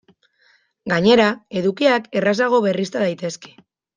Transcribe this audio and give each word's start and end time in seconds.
Gainera, 0.93 1.27
edukiak 1.61 2.09
errazago 2.21 2.63
berrizta 2.69 3.05
daitezke. 3.07 3.55